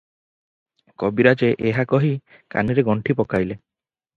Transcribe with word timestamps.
କବିରାଜେ 1.03 1.51
ଏହା 1.73 1.85
କହି 1.93 2.11
କାନିରେ 2.57 2.89
ଗଣ୍ଠି 2.89 3.19
ପକାଇଲେ। 3.21 3.63